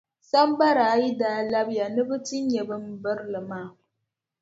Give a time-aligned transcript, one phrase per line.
[0.29, 3.69] Sambara ayi maa daa labiya ni bɛ ti nya bimbirili maa.